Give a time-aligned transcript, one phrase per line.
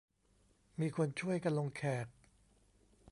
[0.79, 2.07] มีคนช่วยกันลงแขก